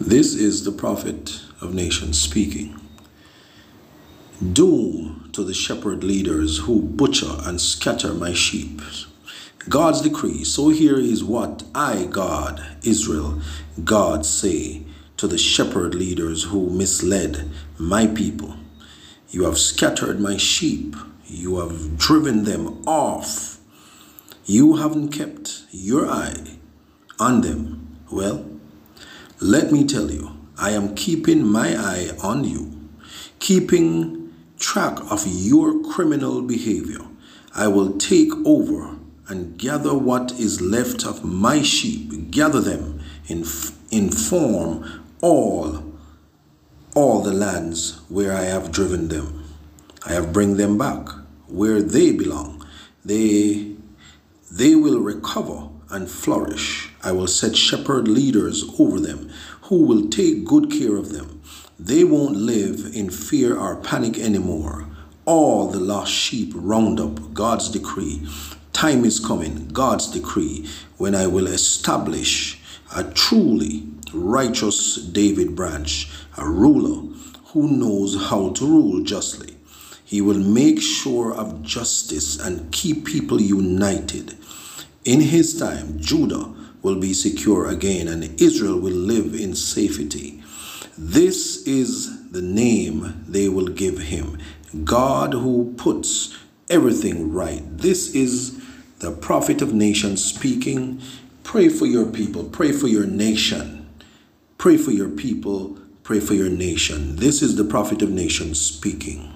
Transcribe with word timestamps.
This 0.00 0.34
is 0.34 0.64
the 0.64 0.72
prophet 0.72 1.42
of 1.60 1.74
nations 1.74 2.18
speaking. 2.18 2.80
Doom 4.52 5.28
to 5.34 5.44
the 5.44 5.52
shepherd 5.52 6.02
leaders 6.02 6.60
who 6.60 6.80
butcher 6.80 7.36
and 7.42 7.60
scatter 7.60 8.14
my 8.14 8.32
sheep. 8.32 8.80
God's 9.68 10.00
decree. 10.00 10.42
So 10.42 10.70
here 10.70 10.98
is 10.98 11.22
what 11.22 11.64
I, 11.74 12.06
God, 12.06 12.64
Israel, 12.82 13.42
God 13.84 14.24
say 14.24 14.84
to 15.18 15.28
the 15.28 15.36
shepherd 15.36 15.94
leaders 15.94 16.44
who 16.44 16.70
misled 16.70 17.50
my 17.78 18.06
people. 18.06 18.56
You 19.28 19.44
have 19.44 19.58
scattered 19.58 20.18
my 20.18 20.38
sheep. 20.38 20.96
You 21.26 21.58
have 21.58 21.98
driven 21.98 22.44
them 22.44 22.82
off. 22.88 23.58
You 24.46 24.76
haven't 24.76 25.10
kept 25.10 25.64
your 25.70 26.08
eye 26.08 26.56
on 27.18 27.42
them. 27.42 27.98
Well, 28.10 28.59
let 29.40 29.72
me 29.72 29.86
tell 29.86 30.10
you, 30.10 30.36
I 30.58 30.70
am 30.70 30.94
keeping 30.94 31.46
my 31.46 31.74
eye 31.74 32.10
on 32.22 32.44
you, 32.44 32.90
keeping 33.38 34.34
track 34.58 34.98
of 35.10 35.24
your 35.26 35.82
criminal 35.82 36.42
behavior. 36.42 37.00
I 37.54 37.68
will 37.68 37.96
take 37.96 38.32
over 38.44 38.96
and 39.28 39.56
gather 39.56 39.94
what 39.94 40.32
is 40.32 40.60
left 40.60 41.06
of 41.06 41.24
my 41.24 41.62
sheep, 41.62 42.30
gather 42.30 42.60
them, 42.60 43.00
in, 43.28 43.44
inform 43.90 45.04
all 45.22 45.84
all 46.94 47.22
the 47.22 47.32
lands 47.32 48.00
where 48.08 48.32
I 48.32 48.42
have 48.42 48.72
driven 48.72 49.08
them. 49.08 49.44
I 50.04 50.12
have 50.12 50.32
bring 50.32 50.56
them 50.56 50.76
back 50.76 51.08
where 51.46 51.80
they 51.80 52.12
belong. 52.12 52.66
They 53.04 53.76
they 54.50 54.74
will 54.74 55.00
recover 55.00 55.68
and 55.88 56.10
flourish. 56.10 56.89
I 57.02 57.12
will 57.12 57.26
set 57.26 57.56
shepherd 57.56 58.08
leaders 58.08 58.64
over 58.78 59.00
them 59.00 59.30
who 59.62 59.84
will 59.84 60.08
take 60.08 60.44
good 60.44 60.70
care 60.70 60.96
of 60.96 61.12
them. 61.12 61.40
They 61.78 62.04
won't 62.04 62.36
live 62.36 62.94
in 62.94 63.08
fear 63.10 63.56
or 63.56 63.76
panic 63.76 64.18
anymore. 64.18 64.86
All 65.24 65.68
the 65.68 65.80
lost 65.80 66.12
sheep 66.12 66.52
round 66.54 67.00
up, 67.00 67.32
God's 67.32 67.68
decree. 67.68 68.26
Time 68.72 69.04
is 69.04 69.18
coming, 69.18 69.68
God's 69.68 70.08
decree, 70.08 70.68
when 70.98 71.14
I 71.14 71.26
will 71.26 71.46
establish 71.46 72.60
a 72.94 73.04
truly 73.04 73.84
righteous 74.12 74.96
David 74.96 75.54
branch, 75.54 76.10
a 76.36 76.48
ruler 76.48 77.14
who 77.46 77.70
knows 77.70 78.28
how 78.28 78.50
to 78.50 78.66
rule 78.66 79.02
justly. 79.02 79.56
He 80.04 80.20
will 80.20 80.38
make 80.38 80.80
sure 80.80 81.32
of 81.32 81.62
justice 81.62 82.38
and 82.38 82.72
keep 82.72 83.06
people 83.06 83.40
united. 83.40 84.36
In 85.04 85.20
his 85.20 85.58
time, 85.58 85.98
Judah 86.00 86.52
will 86.82 86.98
be 86.98 87.12
secure 87.12 87.68
again 87.68 88.08
and 88.08 88.40
Israel 88.40 88.78
will 88.78 88.92
live 88.92 89.34
in 89.34 89.54
safety. 89.54 90.42
This 90.96 91.66
is 91.66 92.30
the 92.30 92.42
name 92.42 93.24
they 93.28 93.48
will 93.48 93.68
give 93.68 93.98
him 93.98 94.38
God 94.84 95.32
who 95.32 95.74
puts 95.76 96.36
everything 96.68 97.32
right. 97.32 97.62
This 97.78 98.14
is 98.14 98.60
the 99.00 99.10
prophet 99.10 99.62
of 99.62 99.74
nations 99.74 100.24
speaking. 100.24 101.00
Pray 101.42 101.68
for 101.68 101.86
your 101.86 102.06
people, 102.06 102.44
pray 102.44 102.70
for 102.70 102.86
your 102.86 103.06
nation, 103.06 103.88
pray 104.58 104.76
for 104.76 104.92
your 104.92 105.08
people, 105.08 105.78
pray 106.04 106.20
for 106.20 106.34
your 106.34 106.50
nation. 106.50 107.16
This 107.16 107.42
is 107.42 107.56
the 107.56 107.64
prophet 107.64 108.02
of 108.02 108.10
nations 108.10 108.60
speaking. 108.60 109.32